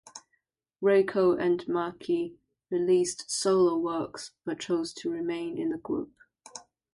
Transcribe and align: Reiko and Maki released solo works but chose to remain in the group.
Reiko 0.81 1.39
and 1.39 1.59
Maki 1.67 2.35
released 2.71 3.29
solo 3.29 3.77
works 3.77 4.31
but 4.43 4.59
chose 4.59 4.93
to 4.93 5.11
remain 5.11 5.59
in 5.59 5.69
the 5.69 5.77
group. 5.77 6.11